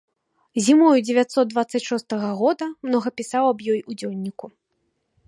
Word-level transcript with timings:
Зімою 0.67 0.99
дзевяцьсот 1.07 1.51
дваццаць 1.51 1.83
шостага 1.91 2.29
года 2.41 2.65
многа 2.89 3.09
пісаў 3.21 3.43
аб 3.51 3.59
ёй 3.75 3.79
у 3.93 3.99
дзённіку. 3.99 4.45